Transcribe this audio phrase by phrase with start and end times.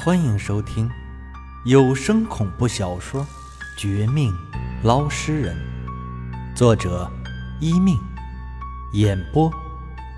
[0.00, 0.88] 欢迎收听
[1.64, 3.20] 有声恐怖小说
[3.76, 4.32] 《绝命
[4.84, 5.56] 捞尸人》，
[6.56, 7.10] 作者：
[7.58, 7.98] 一命，
[8.92, 9.52] 演播：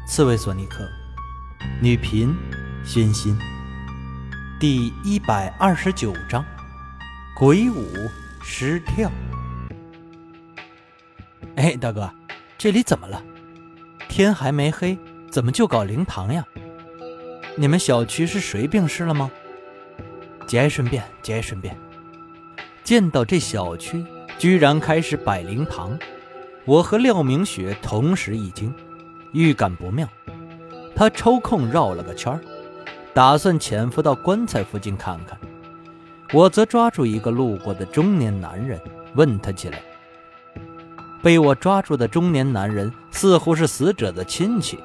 [0.07, 0.87] 刺猬索尼克，
[1.81, 2.37] 女频：
[2.85, 3.35] 宣心。
[4.61, 6.45] 第一百二十九章：
[7.35, 7.89] 鬼舞
[8.43, 9.11] 尸跳。
[11.57, 12.13] 哎，大哥，
[12.59, 13.23] 这里怎么了？
[14.11, 14.99] 天还没黑，
[15.33, 16.45] 怎么就搞灵堂呀？
[17.57, 19.31] 你们小区是谁病逝了吗？
[20.51, 21.79] 节哀顺变，节哀顺变。
[22.83, 24.05] 见到这小区
[24.37, 25.97] 居然开始摆灵堂，
[26.65, 28.75] 我和廖明雪同时一惊，
[29.31, 30.09] 预感不妙。
[30.93, 32.41] 他抽空绕了个圈儿
[33.15, 35.39] 打算潜伏到棺材附近看看。
[36.33, 38.81] 我则抓住一个路过的中年男人，
[39.15, 39.81] 问他起来。
[41.23, 44.81] 被我抓住的中年男人似乎是死者的亲戚，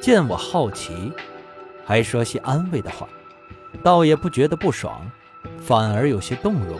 [0.00, 1.12] 见我好奇，
[1.84, 3.08] 还说些安慰的话。
[3.82, 5.00] 倒也不觉得不爽，
[5.58, 6.78] 反而有些动容。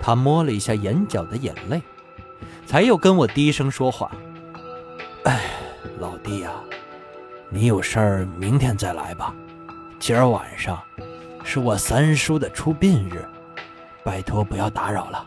[0.00, 1.80] 他摸了一下眼角的眼泪，
[2.66, 4.10] 才又跟我低声说话
[5.22, 5.40] ：“哎，
[6.00, 6.50] 老弟呀，
[7.48, 9.32] 你有事儿明天再来吧。
[10.00, 10.82] 今儿晚上
[11.44, 13.24] 是我三叔的出殡日，
[14.02, 15.24] 拜托不要打扰了。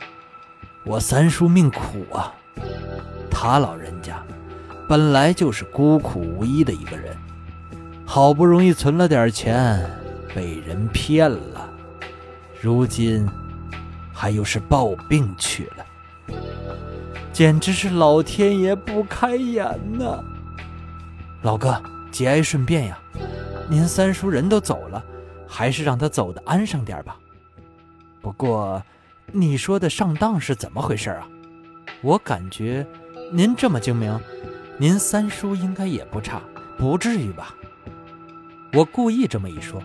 [0.84, 2.34] 我三叔命苦啊，
[3.32, 4.22] 他老人家
[4.90, 7.16] 本来就是孤苦无依的一个人，
[8.06, 9.90] 好不容易存了点钱。”
[10.36, 11.74] 被人骗了，
[12.62, 13.26] 如今
[14.14, 15.86] 还又是抱病去了，
[17.32, 19.66] 简直是老天爷不开眼
[19.98, 20.22] 呐！
[21.42, 23.00] 老哥，节哀顺变呀，
[23.70, 25.02] 您三叔人都走了，
[25.48, 27.18] 还是让他走的安生点吧。
[28.22, 28.84] 不过，
[29.32, 31.26] 你说的上当是怎么回事啊？
[32.02, 32.86] 我感觉
[33.32, 34.20] 您这么精明，
[34.78, 36.42] 您三叔应该也不差，
[36.78, 37.56] 不至于吧？
[38.74, 39.82] 我故意这么一说。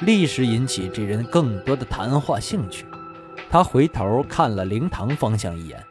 [0.00, 2.84] 立时引起这人更多的谈话兴趣。
[3.48, 5.82] 他回头看了灵堂方向一眼，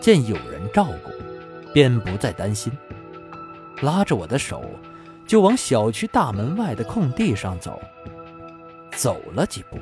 [0.00, 1.10] 见有人照顾，
[1.72, 2.72] 便不再担心，
[3.80, 4.62] 拉着我的手
[5.26, 7.80] 就往小区大门外的空地上走。
[8.92, 9.78] 走了几步，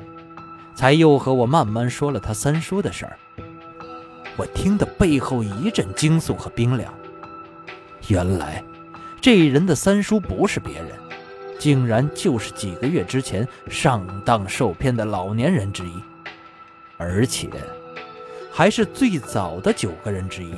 [0.73, 3.17] 才又和我慢慢说了他三叔的事儿。
[4.37, 6.93] 我听得背后一阵惊悚和冰凉。
[8.07, 8.63] 原来，
[9.19, 11.08] 这人的三叔不是别人。
[11.59, 15.93] 竟然就是几个月之前上当受骗的老年人之一，
[16.97, 17.49] 而且
[18.49, 20.53] 还是最早的九个人之一。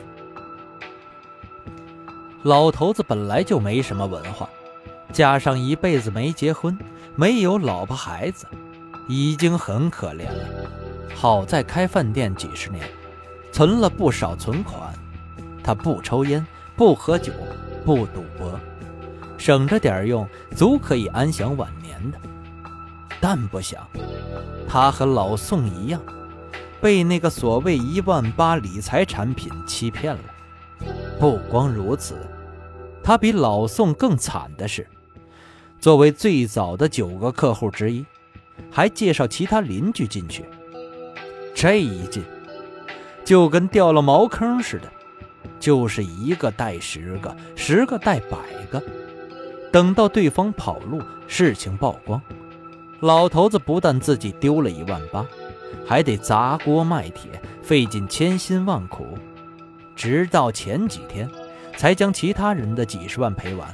[2.43, 4.47] 老头子本来就没什么文化，
[5.11, 6.77] 加上一辈子没结婚，
[7.15, 8.45] 没有老婆孩子，
[9.07, 10.69] 已经很可怜了。
[11.15, 12.87] 好在开饭店几十年，
[13.51, 14.93] 存了不少存款。
[15.63, 16.45] 他不抽烟，
[16.75, 17.31] 不喝酒，
[17.85, 18.59] 不赌博。
[19.41, 22.17] 省着点用，足可以安享晚年的。
[23.19, 23.87] 但不想，
[24.69, 25.99] 他和老宋一样，
[26.79, 30.21] 被那个所谓一万八理财产品欺骗了。
[31.19, 32.15] 不光如此，
[33.03, 34.87] 他比老宋更惨的是，
[35.79, 38.05] 作为最早的九个客户之一，
[38.69, 40.45] 还介绍其他邻居进去。
[41.55, 42.23] 这一进，
[43.25, 44.87] 就跟掉了茅坑似的，
[45.59, 48.37] 就是一个带十个，十个带百
[48.71, 48.79] 个。
[49.71, 52.21] 等到对方跑路，事情曝光，
[52.99, 55.25] 老头子不但自己丢了一万八，
[55.87, 57.31] 还得砸锅卖铁，
[57.63, 59.17] 费尽千辛万苦，
[59.95, 61.29] 直到前几天
[61.77, 63.73] 才将其他人的几十万赔完。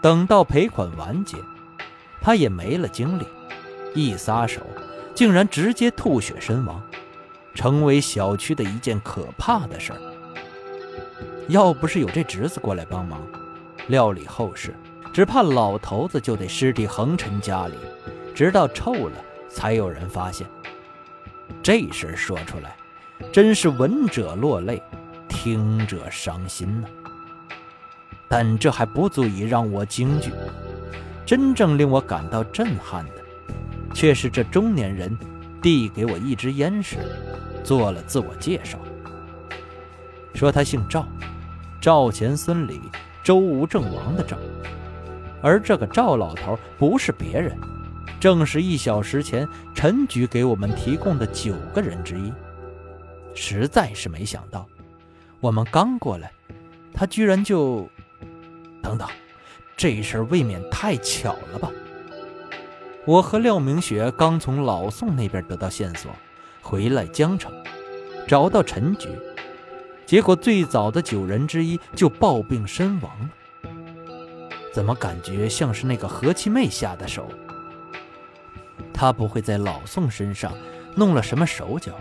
[0.00, 1.36] 等到赔款完结，
[2.20, 3.26] 他也没了精力，
[3.94, 4.60] 一撒手，
[5.12, 6.80] 竟然直接吐血身亡，
[7.52, 9.98] 成为小区的一件可怕的事儿。
[11.48, 13.20] 要不是有这侄子过来帮忙，
[13.88, 14.74] 料理后事，
[15.12, 17.74] 只怕老头子就得尸体横陈家里，
[18.34, 19.12] 直到臭了
[19.48, 20.46] 才有人发现。
[21.62, 22.76] 这事儿说出来，
[23.30, 24.82] 真是闻者落泪，
[25.28, 26.88] 听者伤心呐。
[28.28, 30.32] 但这还不足以让我惊惧，
[31.26, 33.12] 真正令我感到震撼的，
[33.92, 35.16] 却是这中年人
[35.60, 36.96] 递给我一支烟时，
[37.62, 38.78] 做了自我介绍，
[40.34, 41.06] 说他姓赵，
[41.80, 42.80] 赵钱孙李。
[43.22, 44.36] 周吴郑王的赵，
[45.40, 47.56] 而这个赵老头不是别人，
[48.18, 52.32] 正是一小时前陈局给我们提供的九个人之一。
[53.34, 54.66] 实在是没想到，
[55.40, 56.32] 我们刚过来，
[56.92, 57.88] 他居然就……
[58.82, 59.08] 等等，
[59.76, 61.70] 这事儿未免太巧了吧？
[63.04, 66.10] 我和廖明雪刚从老宋那边得到线索，
[66.60, 67.52] 回来江城，
[68.26, 69.08] 找到陈局。
[70.12, 73.10] 结果最早的九人之一就暴病身亡。
[73.18, 73.70] 了，
[74.70, 77.30] 怎么感觉像是那个何七妹下的手？
[78.92, 80.52] 他不会在老宋身上
[80.94, 81.92] 弄了什么手脚，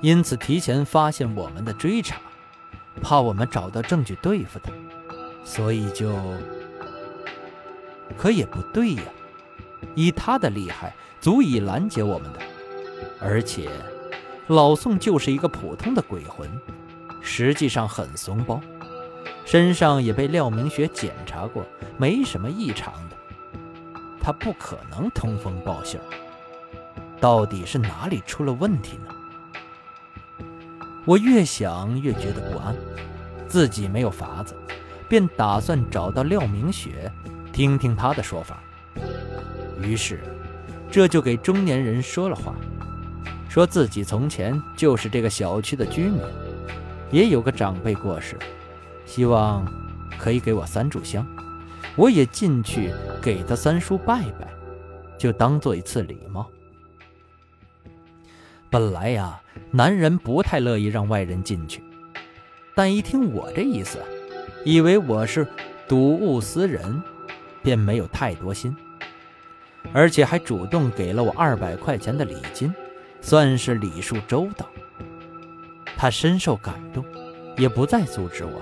[0.00, 2.16] 因此提前发现我们的追查，
[3.02, 4.72] 怕我们找到证据对付他，
[5.44, 6.16] 所以就……
[8.16, 9.02] 可也不对呀，
[9.94, 12.38] 以他的厉害，足以拦截我们的，
[13.20, 13.68] 而且
[14.46, 16.48] 老宋就是一个普通的鬼魂，
[17.26, 18.60] 实际上很怂包，
[19.46, 21.64] 身上也被廖明雪检查过，
[21.96, 23.16] 没什么异常的。
[24.20, 25.98] 他不可能通风报信，
[27.18, 29.08] 到底是哪里出了问题呢？
[31.06, 32.76] 我越想越觉得不安，
[33.48, 34.54] 自己没有法子，
[35.08, 37.10] 便打算找到廖明雪，
[37.52, 38.62] 听听她的说法。
[39.82, 40.20] 于是，
[40.90, 42.54] 这就给中年人说了话，
[43.48, 46.20] 说自己从前就是这个小区的居民，
[47.10, 48.36] 也有个长辈过世，
[49.06, 49.64] 希望
[50.18, 51.26] 可以给我三炷香。
[51.96, 52.90] 我也进去
[53.22, 54.48] 给他三叔拜拜，
[55.16, 56.50] 就当做一次礼貌。
[58.68, 59.40] 本来呀，
[59.70, 61.80] 男人不太乐意让外人进去，
[62.74, 63.98] 但一听我这意思，
[64.64, 65.46] 以为我是
[65.86, 67.00] 睹物思人，
[67.62, 68.74] 便没有太多心，
[69.92, 72.74] 而且还主动给了我二百块钱的礼金，
[73.20, 74.66] 算是礼数周到。
[76.04, 77.02] 他深受感动，
[77.56, 78.60] 也不再阻止我。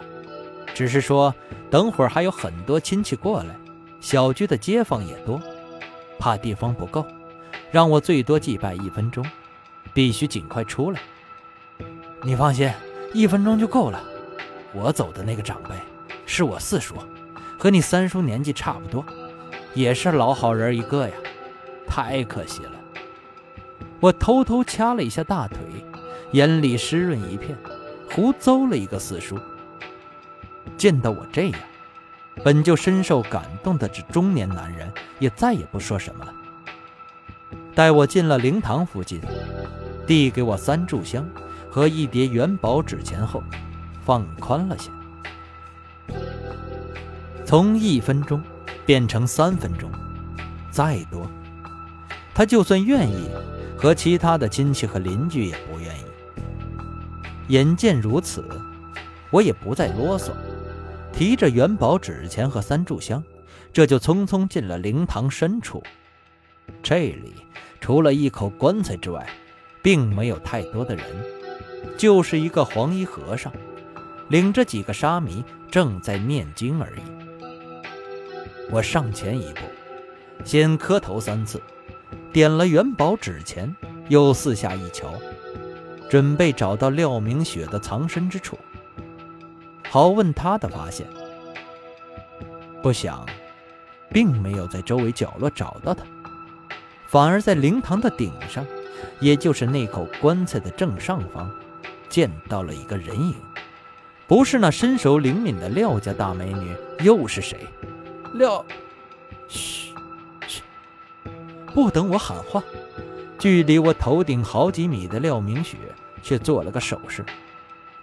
[0.73, 1.35] 只是说，
[1.69, 3.49] 等会儿还有很多亲戚过来，
[4.01, 5.43] 小区的街坊也多，
[6.21, 7.05] 怕地方不够，
[7.73, 9.27] 让我最多祭拜一分钟，
[9.93, 11.01] 必须尽快出来。
[12.23, 12.73] 你放心，
[13.13, 14.01] 一分钟就够了。
[14.73, 15.71] 我走的那个长辈
[16.25, 16.95] 是我四叔，
[17.59, 19.05] 和你三叔年纪差不多，
[19.75, 21.15] 也是老好人一个呀。
[21.89, 22.71] 太可惜了。
[23.99, 25.59] 我偷偷掐了一下大腿，
[26.33, 27.57] 眼里湿润一片，
[28.11, 29.39] 胡诌了一个四叔。
[30.77, 31.61] 见到我这样，
[32.43, 36.33] 本就深受感动的这中年男人也再也不说什么了。
[37.75, 39.21] 带我进了灵堂附近，
[40.07, 41.27] 递给我三炷香
[41.71, 43.43] 和一叠元宝纸钱后，
[44.05, 44.91] 放宽了些。
[47.45, 48.43] 从一分钟
[48.87, 49.91] 变成三分钟，
[50.71, 51.27] 再多，
[52.35, 53.29] 他就算愿意，
[53.77, 56.05] 和其他的亲戚和邻居也不愿意。
[57.49, 58.45] 眼见如此，
[59.31, 60.31] 我也不再啰嗦。
[61.13, 63.23] 提着元宝纸钱和三炷香，
[63.73, 65.83] 这就匆匆进了灵堂深处。
[66.83, 67.35] 这里
[67.81, 69.29] 除了一口棺材之外，
[69.83, 71.05] 并没有太多的人，
[71.99, 73.53] 就是一个黄衣和尚，
[74.29, 77.01] 领着几个沙弥正在念经而已。
[78.71, 79.61] 我上前一步，
[80.45, 81.61] 先磕头三次，
[82.33, 83.75] 点了元宝纸钱，
[84.09, 85.13] 又四下一瞧，
[86.13, 88.59] 准备找到廖明雪的藏身之处。
[89.89, 91.07] 好问他的发现，
[92.83, 93.25] 不想，
[94.11, 96.05] 并没有在周围角落找到他，
[97.07, 98.63] 反而在灵堂的顶上，
[99.21, 101.51] 也就是那口棺材的正上方，
[102.11, 103.35] 见到了一个人影。
[104.27, 107.67] 不是那身手灵敏的廖家大美女，又是谁？
[108.35, 108.63] 廖，
[109.49, 109.95] 嘘，
[110.47, 110.61] 嘘！
[111.73, 112.63] 不等我喊话，
[113.39, 115.79] 距离我头顶好几米的廖明雪
[116.23, 117.25] 却做了个手势，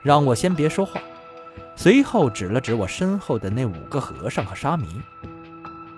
[0.04, 1.00] 让我先别说话。
[1.76, 4.86] 随后指了指我身后的那五个和尚和沙弥，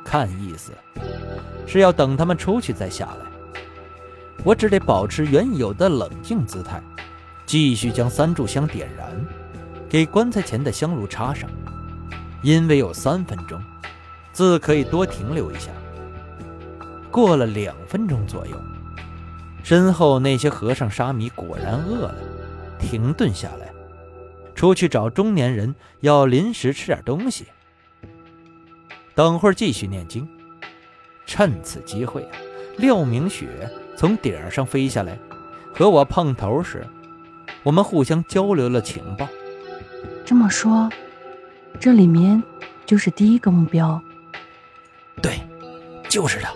[0.03, 0.71] 看意思
[1.65, 3.25] 是要等他们出去再下来。
[4.44, 6.81] 我只得保持原有的冷静姿态，
[7.45, 9.09] 继续将三炷香点燃，
[9.90, 11.49] 给棺材前的香炉插上。
[12.44, 13.61] 因为有三分钟，
[14.33, 15.69] 自可以多停留一下。
[17.11, 18.56] 过了两分钟左右，
[19.63, 22.15] 身后那些和尚沙弥果然饿了，
[22.80, 23.71] 停顿下来。
[24.53, 27.45] 出去找中年人要临时吃点东西，
[29.15, 30.27] 等会儿继续念经。
[31.25, 32.31] 趁此机会啊，
[32.77, 33.47] 廖明雪
[33.95, 35.18] 从顶上飞下来，
[35.73, 36.85] 和我碰头时，
[37.63, 39.27] 我们互相交流了情报。
[40.25, 40.89] 这么说，
[41.80, 42.41] 这里面
[42.85, 44.01] 就是第一个目标。
[45.21, 45.39] 对，
[46.09, 46.51] 就是他。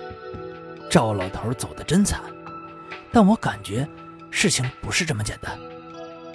[0.89, 2.21] 赵老头走的真惨，
[3.12, 3.88] 但我感觉
[4.32, 5.58] 事情不是这么简单。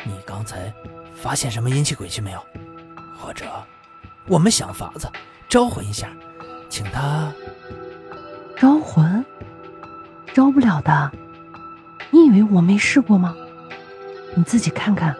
[0.04, 0.73] 你刚才。
[1.12, 2.42] 发现什么阴气鬼气没有？
[3.19, 3.45] 或者，
[4.26, 5.07] 我们想法子
[5.50, 6.09] 招魂一下，
[6.71, 7.30] 请他
[8.57, 9.23] 招魂，
[10.33, 11.12] 招不了的。
[12.09, 13.37] 你以为我没试过吗？
[14.35, 15.14] 你自己看看，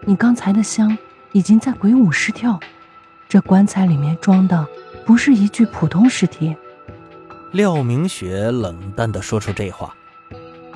[0.00, 0.96] 你刚才的香
[1.32, 2.58] 已经在鬼舞狮跳，
[3.28, 4.66] 这棺材里面装的
[5.04, 6.56] 不是一具普通尸体。
[7.52, 9.94] 廖明雪冷淡的说出这话，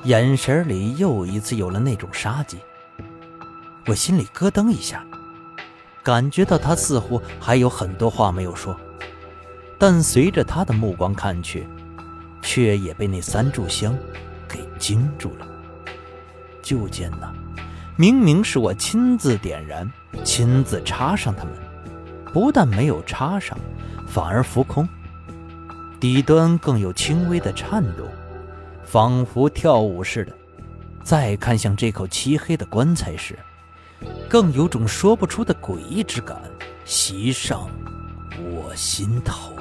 [0.03, 2.57] 眼神里又一次有了那种杀机。
[3.85, 5.05] 我心里咯噔一下，
[6.01, 8.75] 感觉到他似乎还有很多话没有说，
[9.77, 11.67] 但随着他的目光看去，
[12.41, 13.95] 却也被那三炷香
[14.47, 15.47] 给惊住了。
[16.63, 17.31] 就见呐，
[17.95, 19.91] 明明是我亲自点燃、
[20.23, 21.53] 亲自插上它们，
[22.33, 23.57] 不但没有插上，
[24.07, 24.87] 反而浮空，
[25.99, 28.07] 底端更有轻微的颤动，
[28.91, 30.33] 仿佛跳舞似的。
[31.01, 33.39] 再看向这口漆黑的棺材时，
[34.27, 36.37] 更有种说不出的诡异之感
[36.83, 37.69] 袭上
[38.37, 39.53] 我心头。